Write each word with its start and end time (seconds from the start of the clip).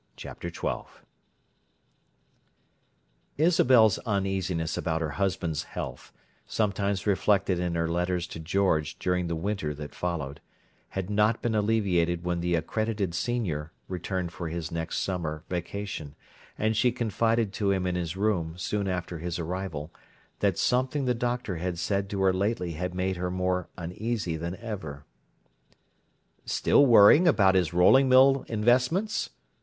Chapter 0.15 0.51
XII 0.51 0.85
Isabel's 3.37 3.99
uneasiness 3.99 4.75
about 4.75 4.99
her 4.99 5.11
husband's 5.11 5.61
health—sometimes 5.61 7.05
reflected 7.05 7.59
in 7.59 7.75
her 7.75 7.87
letters 7.87 8.25
to 8.29 8.39
George 8.39 8.97
during 8.97 9.27
the 9.27 9.35
winter 9.35 9.75
that 9.75 9.93
followed—had 9.93 11.09
not 11.11 11.43
been 11.43 11.53
alleviated 11.53 12.23
when 12.23 12.39
the 12.39 12.55
accredited 12.55 13.13
Senior 13.13 13.71
returned 13.87 14.31
for 14.33 14.49
his 14.49 14.71
next 14.71 14.97
summer 15.01 15.43
vacation, 15.49 16.15
and 16.57 16.75
she 16.75 16.91
confided 16.91 17.53
to 17.53 17.69
him 17.69 17.85
in 17.85 17.93
his 17.93 18.17
room, 18.17 18.57
soon 18.57 18.87
after 18.87 19.19
his 19.19 19.37
arrival, 19.37 19.93
that 20.39 20.57
"something" 20.57 21.05
the 21.05 21.13
doctor 21.13 21.57
had 21.57 21.77
said 21.77 22.09
to 22.09 22.21
her 22.23 22.33
lately 22.33 22.71
had 22.71 22.95
made 22.95 23.17
her 23.17 23.29
more 23.29 23.69
uneasy 23.77 24.35
than 24.35 24.55
ever. 24.55 25.05
"Still 26.43 26.87
worrying 26.87 27.27
over 27.27 27.51
his 27.51 27.71
rolling 27.71 28.09
mills 28.09 28.49
investments?" 28.49 29.29